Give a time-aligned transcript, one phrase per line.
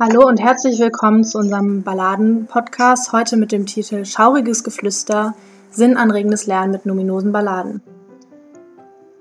[0.00, 3.12] Hallo und herzlich willkommen zu unserem Balladen-Podcast.
[3.12, 5.36] Heute mit dem Titel Schauriges Geflüster,
[5.70, 7.80] sinnanregendes Lernen mit numinosen Balladen.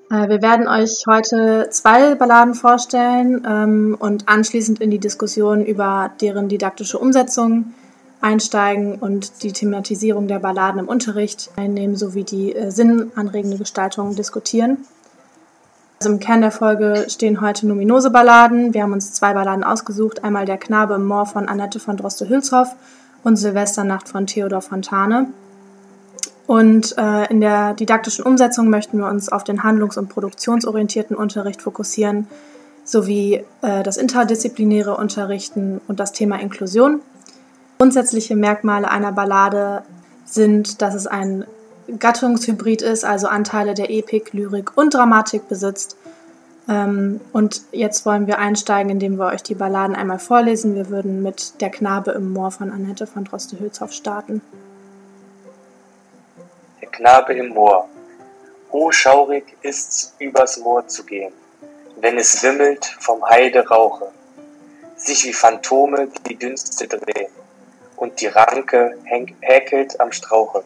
[0.09, 6.09] Äh, wir werden euch heute zwei Balladen vorstellen ähm, und anschließend in die Diskussion über
[6.20, 7.73] deren didaktische Umsetzung
[8.20, 14.80] einsteigen und die Thematisierung der Balladen im Unterricht einnehmen sowie die äh, sinnanregende Gestaltung diskutieren.
[16.03, 18.73] Also im Kern der Folge stehen heute numinose Balladen.
[18.73, 20.21] Wir haben uns zwei Balladen ausgesucht.
[20.25, 22.75] Einmal Der Knabe im Moor von Annette von Droste-Hülshoff
[23.23, 25.27] und Silvesternacht von Theodor Fontane.
[26.45, 31.61] Und äh, in der didaktischen Umsetzung möchten wir uns auf den handlungs- und produktionsorientierten Unterricht
[31.61, 32.27] fokussieren,
[32.83, 36.99] sowie äh, das interdisziplinäre Unterrichten und das Thema Inklusion.
[37.77, 39.83] Grundsätzliche Merkmale einer Ballade
[40.25, 41.45] sind, dass es ein
[42.00, 45.98] Gattungshybrid ist, also Anteile der Epik, Lyrik und Dramatik besitzt.
[46.70, 50.75] Ähm, und jetzt wollen wir einsteigen, indem wir euch die Balladen einmal vorlesen.
[50.75, 54.42] Wir würden mit Der Knabe im Moor von Annette von Droste-Hülshoff starten.
[56.81, 57.90] Der Knabe im Moor.
[58.72, 61.34] Oh, schaurig ist's, übers Moor zu gehen,
[62.02, 64.08] wenn es wimmelt vom Heiderauche,
[64.95, 67.30] sich wie Phantome die Dünste drehen
[67.97, 68.97] und die Ranke
[69.42, 70.64] häkelt am Strauche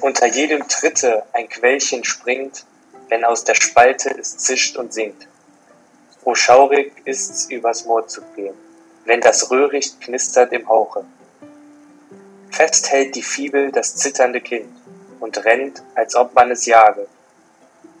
[0.00, 2.64] unter jedem Tritte ein Quellchen springt,
[3.08, 5.26] wenn aus der Spalte es zischt und singt.
[6.24, 8.54] O schaurig ist's, übers Moor zu gehen,
[9.04, 11.04] wenn das Röhricht knistert im Hauche.
[12.50, 14.70] Fest hält die Fibel das zitternde Kind
[15.18, 17.06] und rennt, als ob man es jage.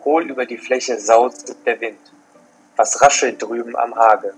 [0.04, 2.00] Hohl über die Fläche saust der Wind.
[2.76, 4.34] Was raschelt drüben am Hage?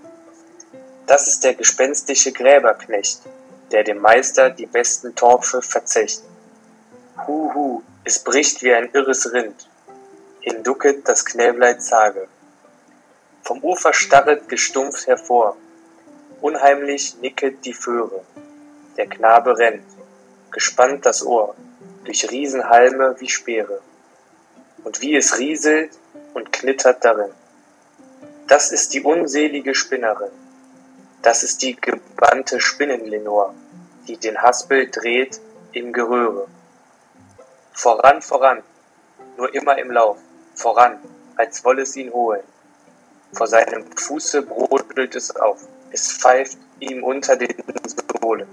[1.07, 3.21] Das ist der gespenstische Gräberknecht,
[3.71, 6.23] der dem Meister die besten Torfe verzecht.
[7.27, 9.69] Huhu, es bricht wie ein irres Rind,
[10.41, 12.27] hinducket das Knäblein zage.
[13.43, 15.55] Vom Ufer starret gestumpft hervor,
[16.41, 18.23] unheimlich nicket die Föhre.
[18.97, 19.85] Der Knabe rennt,
[20.51, 21.55] gespannt das Ohr,
[22.03, 23.81] durch Riesenhalme wie Speere.
[24.83, 25.91] Und wie es rieselt
[26.33, 27.31] und knittert darin.
[28.47, 30.31] Das ist die unselige Spinnerin.
[31.21, 33.53] Das ist die gebannte Spinnenlenor,
[34.07, 35.39] die den Haspel dreht
[35.71, 36.47] im Geröhre.
[37.73, 38.61] Voran, voran,
[39.35, 40.17] nur immer im Lauf,
[40.53, 40.99] voran,
[41.35, 42.43] als wolle es ihn holen.
[43.33, 47.55] Vor seinem Fuße brodelt es auf, es pfeift ihm unter den
[48.21, 48.47] Sohlen,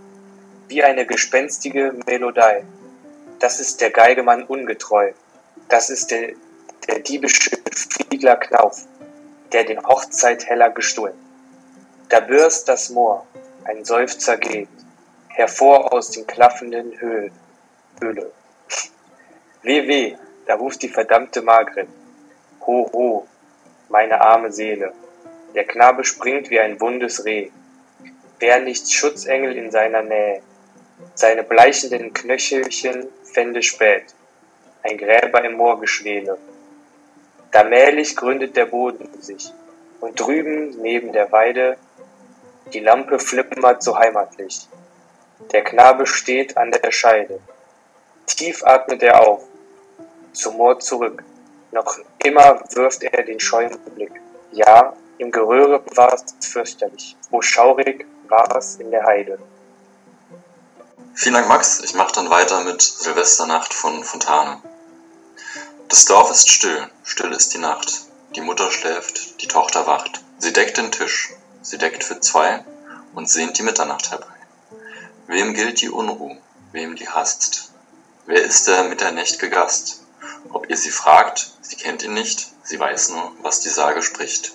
[0.69, 2.65] wie eine gespenstige Melodei.
[3.39, 5.13] Das ist der Geigemann ungetreu,
[5.69, 6.33] das ist der,
[6.89, 8.87] der diebische Fiedler Knauf,
[9.53, 11.15] der den Hochzeitheller gestohlen.
[12.09, 13.27] Da bürst das Moor,
[13.65, 14.69] ein Seufzer geht,
[15.29, 17.33] hervor aus den klaffenden Höhlen.
[18.01, 18.33] Höhle.
[19.63, 20.17] Weh, weh,
[20.47, 21.89] da ruft die verdammte Margret.
[22.67, 23.27] Ho, ho,
[23.91, 24.93] meine arme Seele.
[25.55, 27.51] Der Knabe springt wie ein wundes Reh.
[28.39, 30.41] Wär nicht Schutzengel in seiner Nähe.
[31.15, 34.15] Seine bleichenden Knöchelchen fände spät.
[34.83, 36.39] Ein Gräber im Moorgeschwele.
[37.51, 39.53] Da mählich gründet der Boden sich.
[40.01, 41.77] Und drüben neben der Weide
[42.73, 44.69] die Lampe flimmert so heimatlich.
[45.53, 47.41] Der Knabe steht an der Scheide.
[48.27, 49.50] Tief atmet er auf
[50.33, 51.23] zum Mord zurück.
[51.73, 54.21] Noch immer wirft er den scheuen Blick.
[54.53, 57.17] Ja, im Geröhre war es fürchterlich.
[57.31, 59.39] O schaurig war es in der Heide.
[61.15, 61.81] Vielen Dank, Max.
[61.81, 64.63] Ich mache dann weiter mit Silvesternacht von Fontane.
[65.89, 68.03] Das Dorf ist still, still ist die Nacht.
[68.37, 70.23] Die Mutter schläft, die Tochter wacht.
[70.39, 72.65] Sie deckt den Tisch, sie deckt für zwei
[73.15, 74.27] und sehnt die Mitternacht herbei.
[75.27, 76.37] Wem gilt die Unruh,
[76.73, 77.73] wem die Hast?
[78.27, 80.00] Wer ist der mitternächt'ge Gast?
[80.49, 84.53] Ob ihr sie fragt, sie kennt ihn nicht, sie weiß nur, was die Sage spricht.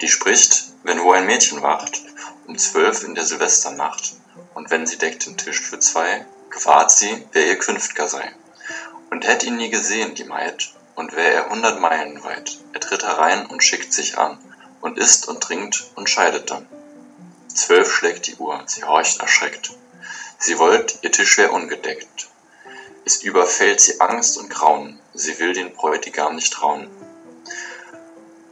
[0.00, 2.02] Die spricht, wenn wo ein Mädchen wacht,
[2.46, 4.14] um zwölf in der Silvesternacht,
[4.54, 8.34] und wenn sie deckt den Tisch für zwei, gewahrt sie, wer ihr Künftger sei.
[9.10, 13.04] Und hätt ihn nie gesehen, die Maid, und wär er hundert Meilen weit, er tritt
[13.04, 14.38] herein und schickt sich an,
[14.80, 16.68] und isst und trinkt und scheidet dann.
[17.48, 19.70] Zwölf schlägt die Uhr, sie horcht erschreckt.
[20.38, 22.28] Sie wollt, ihr Tisch wär ungedeckt.
[23.06, 26.88] Es überfällt sie Angst und Grauen, sie will den Bräutigam nicht trauen.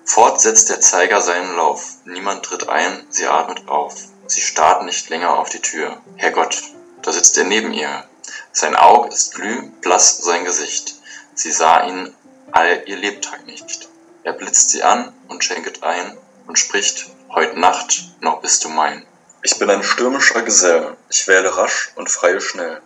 [0.04, 3.94] Fort setzt der Zeiger seinen Lauf, niemand tritt ein, sie atmet auf.
[4.26, 6.00] Sie starrt nicht länger auf die Tür.
[6.16, 6.62] Herrgott,
[7.00, 8.04] da sitzt er neben ihr.
[8.52, 10.96] Sein Aug ist glühblass sein Gesicht.
[11.34, 12.14] Sie sah ihn
[12.50, 13.88] all ihr Lebtag nicht.
[14.22, 16.16] Er blitzt sie an und schenket ein
[16.46, 19.06] und spricht, heut Nacht noch bist du mein.
[19.43, 22.81] Ich bin ein stürmischer Gesell, ich wähle rasch und freie schnell.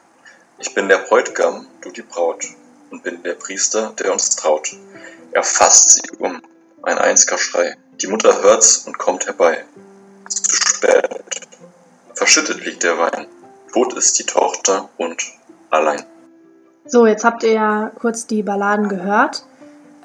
[0.58, 2.44] Ich bin der Bräutigam, du die Braut
[2.90, 4.74] und bin der Priester, der uns traut.
[5.32, 6.40] Er fasst sie um,
[6.82, 7.76] ein einziger Schrei.
[8.00, 9.64] Die Mutter hört's und kommt herbei.
[10.28, 11.22] Zu spät.
[12.14, 13.26] verschüttet liegt der Wein.
[13.72, 15.22] Tot ist die Tochter und
[15.68, 16.02] allein.
[16.86, 19.44] So, jetzt habt ihr ja kurz die Balladen gehört.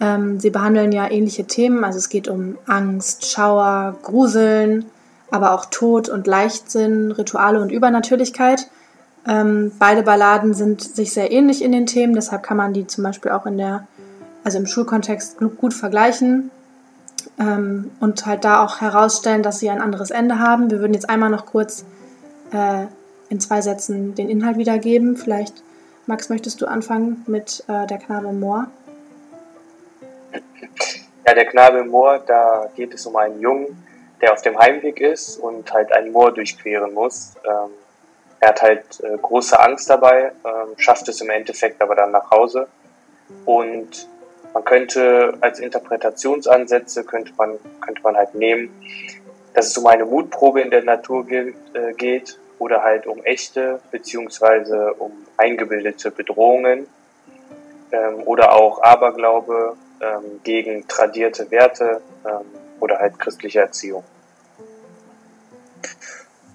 [0.01, 4.89] Ähm, sie behandeln ja ähnliche Themen, also es geht um Angst, Schauer, Gruseln,
[5.29, 8.67] aber auch Tod und Leichtsinn, Rituale und Übernatürlichkeit.
[9.27, 13.03] Ähm, beide Balladen sind sich sehr ähnlich in den Themen, deshalb kann man die zum
[13.03, 13.87] Beispiel auch in der,
[14.43, 16.49] also im Schulkontext gut vergleichen
[17.39, 20.71] ähm, und halt da auch herausstellen, dass sie ein anderes Ende haben.
[20.71, 21.85] Wir würden jetzt einmal noch kurz
[22.51, 22.85] äh,
[23.29, 25.15] in zwei Sätzen den Inhalt wiedergeben.
[25.17, 25.63] Vielleicht,
[26.07, 28.67] Max, möchtest du anfangen mit äh, der Knabe Moor?
[31.25, 33.67] Ja, der Knabe Moor, da geht es um einen Jungen,
[34.19, 37.33] der auf dem Heimweg ist und halt ein Moor durchqueren muss.
[37.45, 37.69] Ähm,
[38.41, 42.31] er hat halt äh, große Angst dabei, ähm, schafft es im Endeffekt aber dann nach
[42.31, 42.67] Hause.
[43.45, 44.09] Und
[44.53, 48.71] man könnte als Interpretationsansätze könnte man, könnte man halt nehmen,
[49.53, 53.79] dass es um eine Mutprobe in der Natur geht, äh, geht oder halt um echte
[53.91, 56.87] beziehungsweise um eingebildete Bedrohungen
[57.91, 62.45] ähm, oder auch Aberglaube ähm, gegen tradierte Werte ähm,
[62.79, 64.03] oder halt christliche Erziehung.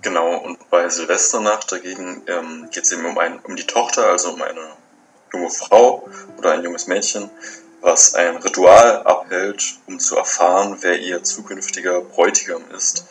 [0.02, 4.30] Genau, und bei Silvesternacht dagegen ähm, geht es eben um, ein, um die Tochter, also
[4.30, 4.68] um eine
[5.32, 6.08] junge Frau
[6.38, 7.30] oder ein junges Mädchen,
[7.80, 13.06] was ein Ritual abhält, um zu erfahren, wer ihr zukünftiger Bräutigam ist,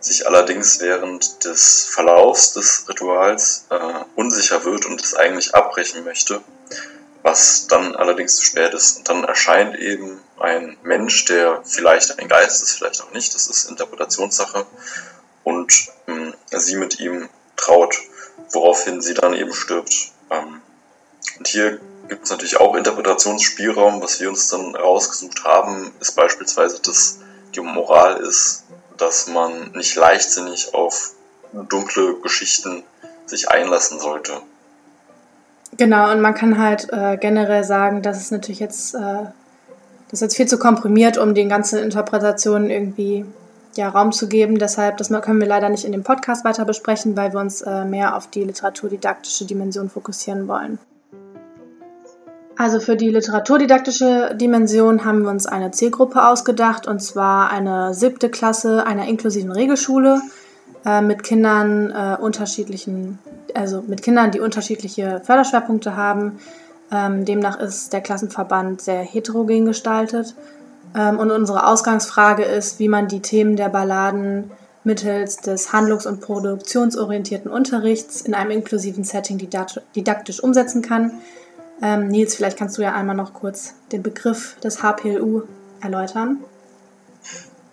[0.00, 6.42] sich allerdings während des Verlaufs des Rituals äh, unsicher wird und es eigentlich abbrechen möchte,
[7.22, 8.98] was dann allerdings zu spät ist.
[8.98, 13.46] Und dann erscheint eben ein Mensch, der vielleicht ein Geist ist, vielleicht auch nicht, das
[13.46, 14.66] ist Interpretationssache,
[15.44, 17.96] und ähm, sie mit ihm traut,
[18.52, 20.12] woraufhin sie dann eben stirbt.
[20.30, 20.60] Ähm,
[21.38, 24.02] und hier gibt es natürlich auch Interpretationsspielraum.
[24.02, 27.18] Was wir uns dann rausgesucht haben, ist beispielsweise, dass
[27.54, 28.64] die Moral ist,
[28.96, 31.12] dass man nicht leichtsinnig auf
[31.52, 32.82] dunkle Geschichten
[33.26, 34.40] sich einlassen sollte.
[35.76, 40.20] Genau, und man kann halt äh, generell sagen, dass es natürlich jetzt, äh, das ist
[40.20, 43.24] jetzt viel zu komprimiert, um den ganzen Interpretationen irgendwie
[43.76, 44.58] ja, Raum zu geben.
[44.58, 47.84] Deshalb, das können wir leider nicht in dem Podcast weiter besprechen, weil wir uns äh,
[47.84, 50.78] mehr auf die literaturdidaktische Dimension fokussieren wollen.
[52.56, 58.28] Also für die literaturdidaktische Dimension haben wir uns eine Zielgruppe ausgedacht, und zwar eine siebte
[58.28, 60.20] Klasse einer inklusiven Regelschule
[60.84, 63.18] äh, mit Kindern äh, unterschiedlichen,
[63.54, 66.38] also mit Kindern, die unterschiedliche Förderschwerpunkte haben.
[66.92, 70.34] Ähm, demnach ist der Klassenverband sehr heterogen gestaltet
[70.94, 74.50] und unsere Ausgangsfrage ist, wie man die Themen der Balladen
[74.82, 81.20] mittels des handlungs- und produktionsorientierten Unterrichts in einem inklusiven Setting didaktisch umsetzen kann.
[81.82, 85.42] Ähm, Nils, vielleicht kannst du ja einmal noch kurz den Begriff des HPLU
[85.80, 86.44] erläutern.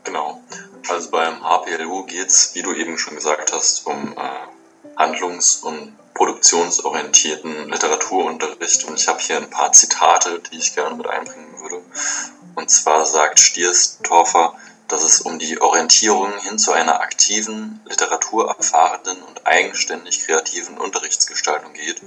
[0.04, 0.42] Genau.
[0.90, 5.94] Also beim HPLU geht es, wie du eben schon gesagt hast, um äh, handlungs- und
[6.14, 8.86] produktionsorientierten Literaturunterricht.
[8.86, 11.82] Und ich habe hier ein paar Zitate, die ich gerne mit einbringen würde.
[12.58, 14.56] Und zwar sagt Stierstorfer,
[14.88, 22.02] dass es um die Orientierung hin zu einer aktiven, literaturerfahrenen und eigenständig kreativen Unterrichtsgestaltung geht,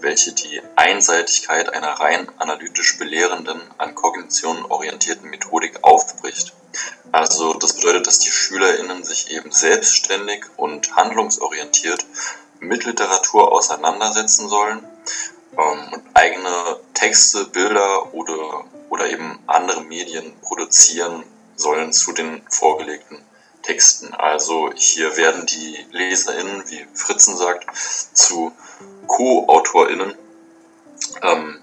[0.00, 6.52] welche die Einseitigkeit einer rein analytisch belehrenden, an Kognition orientierten Methodik aufbricht.
[7.10, 12.04] Also das bedeutet, dass die SchülerInnen sich eben selbstständig und handlungsorientiert
[12.60, 14.84] mit Literatur auseinandersetzen sollen
[15.56, 21.24] ähm, und eigene Texte, Bilder oder oder eben andere Medien produzieren
[21.56, 23.18] sollen zu den vorgelegten
[23.62, 24.14] Texten.
[24.14, 27.66] Also hier werden die LeserInnen, wie Fritzen sagt,
[28.12, 28.52] zu
[29.08, 30.14] Co-AutorInnen,
[31.22, 31.58] ähm,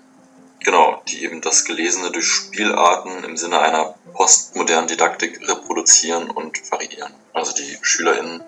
[0.59, 7.13] genau, die eben das Gelesene durch Spielarten im Sinne einer postmodernen Didaktik reproduzieren und variieren.
[7.31, 8.43] Also die SchülerInnen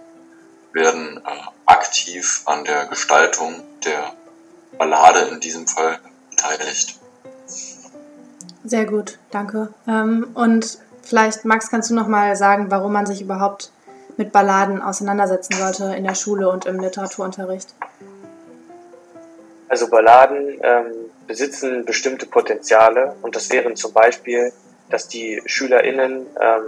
[0.74, 4.14] werden äh, aktiv an der Gestaltung der
[4.78, 7.00] Ballade in diesem Fall beteiligt.
[8.64, 9.74] Sehr gut, danke.
[9.88, 13.72] Ähm, und vielleicht, Max, kannst du noch mal sagen, warum man sich überhaupt
[14.18, 17.74] mit Balladen auseinandersetzen sollte in der Schule und im Literaturunterricht?
[19.68, 20.92] Also Balladen ähm,
[21.28, 24.54] besitzen bestimmte Potenziale und das wären zum Beispiel,
[24.90, 26.64] dass die SchülerInnen ähm,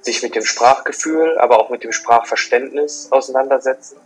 [0.00, 3.98] sich mit dem Sprachgefühl, aber auch mit dem Sprachverständnis auseinandersetzen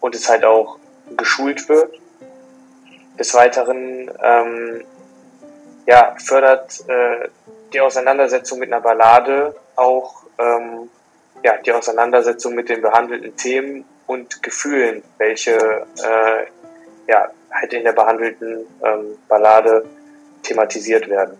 [0.00, 0.78] und es halt auch
[1.16, 1.98] geschult wird.
[3.18, 4.84] Des Weiteren ähm,
[5.86, 7.28] ja, fördert äh,
[7.72, 10.90] die Auseinandersetzung mit einer Ballade auch ähm,
[11.42, 16.46] ja, die Auseinandersetzung mit den behandelten Themen und Gefühlen, welche äh,
[17.08, 19.84] ja, halt in der behandelten ähm, Ballade
[20.42, 21.36] thematisiert werden.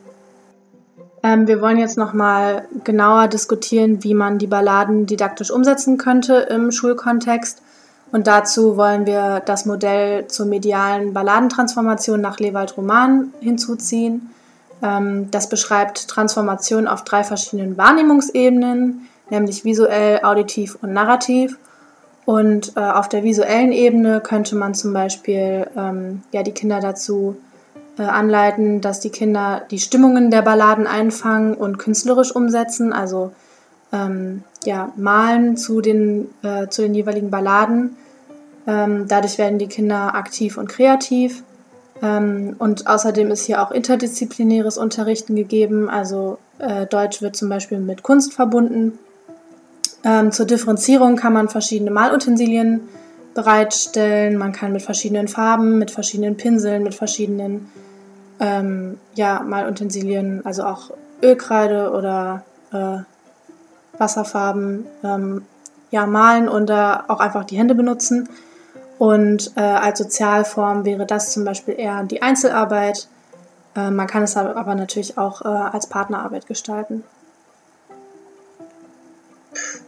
[1.23, 6.71] Ähm, wir wollen jetzt nochmal genauer diskutieren, wie man die Balladen didaktisch umsetzen könnte im
[6.71, 7.63] Schulkontext.
[8.13, 14.31] Und dazu wollen wir das Modell zur medialen Balladentransformation nach Lewald-Roman hinzuziehen.
[14.83, 21.57] Ähm, das beschreibt Transformation auf drei verschiedenen Wahrnehmungsebenen, nämlich visuell, auditiv und narrativ.
[22.25, 27.37] Und äh, auf der visuellen Ebene könnte man zum Beispiel ähm, ja, die Kinder dazu
[27.99, 33.33] äh, anleiten, dass die Kinder die Stimmungen der Balladen einfangen und künstlerisch umsetzen, also
[33.93, 37.97] ähm, ja, malen zu den, äh, zu den jeweiligen Balladen.
[38.67, 41.43] Ähm, dadurch werden die Kinder aktiv und kreativ.
[42.03, 45.89] Ähm, und außerdem ist hier auch interdisziplinäres Unterrichten gegeben.
[45.89, 48.99] Also äh, Deutsch wird zum Beispiel mit Kunst verbunden.
[50.05, 52.89] Ähm, zur Differenzierung kann man verschiedene Malutensilien
[53.35, 54.37] bereitstellen.
[54.39, 57.71] Man kann mit verschiedenen Farben, mit verschiedenen Pinseln, mit verschiedenen
[58.41, 60.91] ähm, ja, Malutensilien, also auch
[61.23, 62.99] Ölkreide oder äh,
[64.01, 65.47] Wasserfarben, ähm,
[65.91, 68.29] ja, malen und auch einfach die Hände benutzen.
[69.01, 73.09] Und äh, als Sozialform wäre das zum Beispiel eher die Einzelarbeit.
[73.75, 77.03] Äh, man kann es aber natürlich auch äh, als Partnerarbeit gestalten.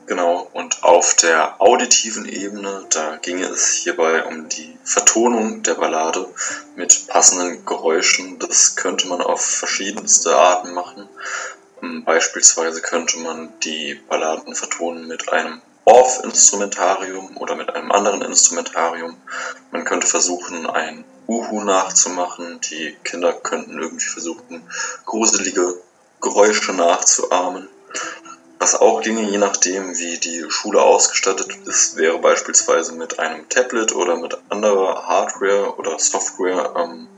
[0.07, 6.27] Genau, und auf der auditiven Ebene, da ginge es hierbei um die Vertonung der Ballade
[6.75, 8.39] mit passenden Geräuschen.
[8.39, 11.09] Das könnte man auf verschiedenste Arten machen.
[11.83, 19.17] Hm, beispielsweise könnte man die Balladen vertonen mit einem Off-Instrumentarium oder mit einem anderen Instrumentarium.
[19.73, 22.61] Man könnte versuchen, ein Uhu nachzumachen.
[22.71, 24.63] Die Kinder könnten irgendwie versuchen,
[25.05, 25.75] gruselige
[26.21, 27.69] Geräusche nachzuahmen.
[28.61, 33.93] Was auch ginge, je nachdem, wie die Schule ausgestattet ist, wäre beispielsweise mit einem Tablet
[33.93, 36.75] oder mit anderer Hardware oder Software.
[36.77, 37.09] Ähm,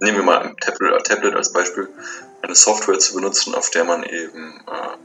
[0.00, 1.88] nehmen wir mal ein Tablet, Tablet als Beispiel,
[2.42, 4.96] eine Software zu benutzen, auf der man eben äh,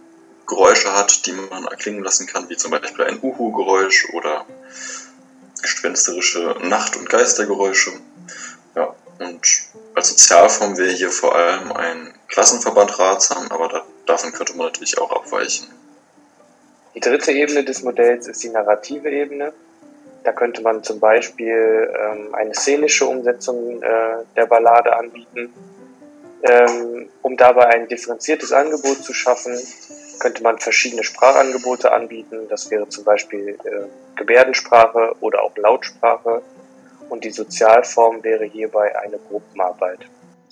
[0.47, 4.45] Geräusche hat, die man erklingen lassen kann, wie zum Beispiel ein Uhu-Geräusch oder
[5.61, 7.91] gespensterische Nacht- und Geistergeräusche.
[8.75, 9.41] Ja, und
[9.95, 14.97] als Sozialform wäre hier vor allem ein Klassenverband ratsam, aber da, davon könnte man natürlich
[14.97, 15.67] auch abweichen.
[16.95, 19.53] Die dritte Ebene des Modells ist die narrative Ebene.
[20.23, 25.51] Da könnte man zum Beispiel ähm, eine szenische Umsetzung äh, der Ballade anbieten,
[26.43, 29.55] ähm, um dabei ein differenziertes Angebot zu schaffen,
[30.19, 32.47] könnte man verschiedene Sprachangebote anbieten.
[32.49, 33.85] Das wäre zum Beispiel äh,
[34.15, 36.41] Gebärdensprache oder auch Lautsprache.
[37.09, 39.99] Und die Sozialform wäre hierbei eine Gruppenarbeit.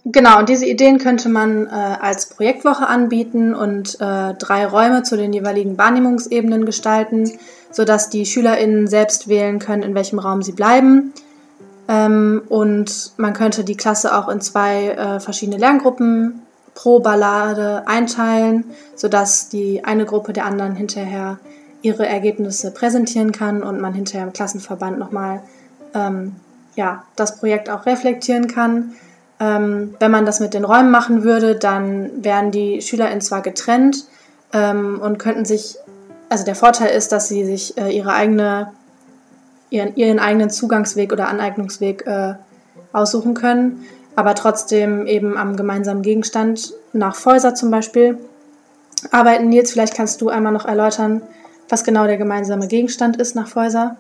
[0.06, 5.18] Genau, und diese Ideen könnte man äh, als Projektwoche anbieten und äh, drei Räume zu
[5.18, 7.38] den jeweiligen Wahrnehmungsebenen gestalten,
[7.72, 11.14] sodass die SchülerInnen selbst wählen können, in welchem Raum sie bleiben.
[11.88, 16.42] Ähm, und man könnte die Klasse auch in zwei äh, verschiedene Lerngruppen
[16.76, 18.64] pro Ballade einteilen,
[18.96, 21.40] sodass die eine Gruppe der anderen hinterher
[21.82, 25.42] ihre Ergebnisse präsentieren kann und man hinterher im Klassenverband nochmal
[25.94, 26.36] ähm,
[26.76, 28.94] ja, das Projekt auch reflektieren kann.
[29.40, 34.06] Ähm, wenn man das mit den Räumen machen würde, dann wären die SchülerInnen zwar getrennt
[34.54, 35.78] ähm, und könnten sich,
[36.30, 38.72] also der Vorteil ist, dass sie sich äh, ihre eigene,
[39.70, 42.36] ihren, ihren eigenen Zugangsweg oder Aneignungsweg äh,
[42.94, 43.86] aussuchen können
[44.20, 48.18] aber trotzdem eben am gemeinsamen Gegenstand nach Fäuser zum Beispiel
[49.12, 49.48] arbeiten.
[49.48, 51.22] Nils, vielleicht kannst du einmal noch erläutern,
[51.70, 53.96] was genau der gemeinsame Gegenstand ist nach Fäuser.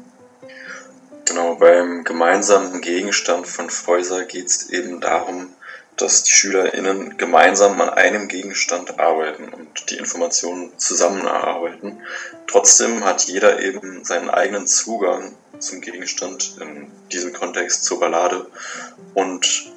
[1.24, 5.48] Genau, beim gemeinsamen Gegenstand von Fäuser geht es eben darum,
[6.02, 12.02] dass die SchülerInnen gemeinsam an einem Gegenstand arbeiten und die Informationen zusammen erarbeiten.
[12.48, 18.48] Trotzdem hat jeder eben seinen eigenen Zugang zum Gegenstand, in diesem Kontext zur Ballade
[19.14, 19.72] und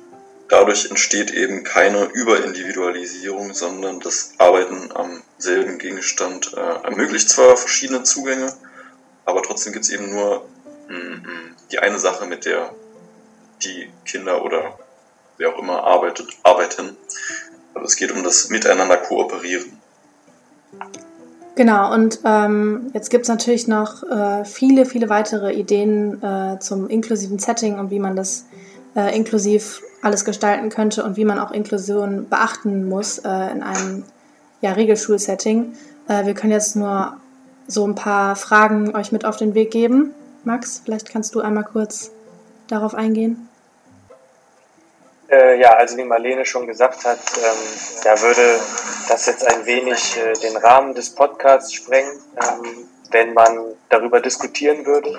[0.52, 8.02] Dadurch entsteht eben keine Überindividualisierung, sondern das Arbeiten am selben Gegenstand äh, ermöglicht zwar verschiedene
[8.02, 8.52] Zugänge,
[9.24, 10.46] aber trotzdem gibt es eben nur
[10.90, 12.74] mm, mm, die eine Sache, mit der
[13.62, 14.78] die Kinder oder
[15.38, 16.96] wer auch immer arbeitet, arbeiten.
[17.74, 19.78] Also es geht um das Miteinander kooperieren.
[21.54, 26.88] Genau, und ähm, jetzt gibt es natürlich noch äh, viele, viele weitere Ideen äh, zum
[26.88, 28.46] inklusiven Setting und wie man das
[28.96, 34.04] äh, inklusiv alles gestalten könnte und wie man auch Inklusion beachten muss äh, in einem
[34.62, 35.74] ja, Regelschulsetting.
[36.08, 37.16] Äh, wir können jetzt nur
[37.66, 40.14] so ein paar Fragen euch mit auf den Weg geben.
[40.44, 42.10] Max, vielleicht kannst du einmal kurz
[42.66, 43.48] darauf eingehen.
[45.32, 47.58] Äh, ja, also wie Marlene schon gesagt hat, ähm,
[48.04, 48.60] da würde
[49.08, 54.84] das jetzt ein wenig äh, den Rahmen des Podcasts sprengen, ähm, wenn man darüber diskutieren
[54.84, 55.18] würde.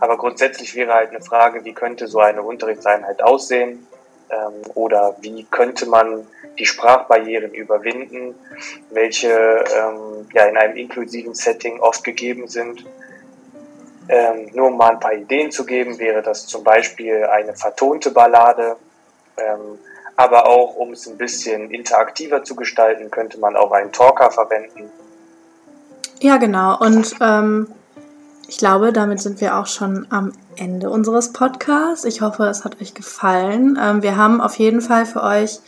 [0.00, 3.88] Aber grundsätzlich wäre halt eine Frage, wie könnte so eine Unterrichtseinheit aussehen?
[4.30, 6.26] ähm, oder wie könnte man
[6.58, 8.34] die Sprachbarrieren überwinden,
[8.90, 12.84] welche ähm, ja in einem inklusiven Setting oft gegeben sind.
[14.08, 18.10] Ähm, nur um mal ein paar Ideen zu geben, wäre das zum Beispiel eine vertonte
[18.10, 18.76] Ballade.
[19.38, 19.78] Ähm,
[20.16, 24.90] aber auch, um es ein bisschen interaktiver zu gestalten, könnte man auch einen Talker verwenden.
[26.20, 26.76] Ja, genau.
[26.78, 27.68] Und ähm,
[28.48, 32.04] ich glaube, damit sind wir auch schon am Ende unseres Podcasts.
[32.04, 33.78] Ich hoffe, es hat euch gefallen.
[33.80, 35.60] Ähm, wir haben auf jeden Fall für euch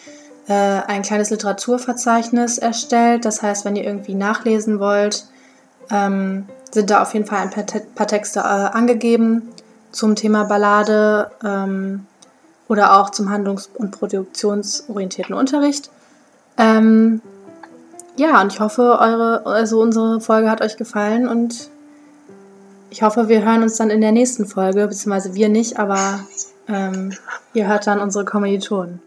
[0.48, 3.24] äh, ein kleines Literaturverzeichnis erstellt.
[3.24, 5.26] Das heißt, wenn ihr irgendwie nachlesen wollt,
[5.90, 9.48] ähm, sind da auf jeden Fall ein paar, Te paar Texte äh, angegeben
[9.92, 12.06] zum Thema Ballade ähm,
[12.70, 15.90] oder auch zum handlungs- und produktionsorientierten Unterricht.
[16.56, 17.20] Ähm,
[18.16, 21.68] ja, und ich hoffe, eure, also unsere Folge hat euch gefallen und
[22.90, 26.20] ich hoffe, wir hören uns dann in der nächsten Folge, beziehungsweise wir nicht, aber
[26.68, 27.12] ähm,
[27.54, 29.02] ihr hört dann unsere Kommilitonen.